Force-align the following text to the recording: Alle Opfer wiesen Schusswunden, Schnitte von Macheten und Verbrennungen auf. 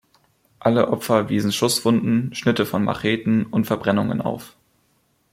Alle 0.59 0.87
Opfer 0.87 1.29
wiesen 1.29 1.51
Schusswunden, 1.51 2.33
Schnitte 2.33 2.65
von 2.65 2.83
Macheten 2.83 3.45
und 3.45 3.65
Verbrennungen 3.67 4.19
auf. 4.19 4.55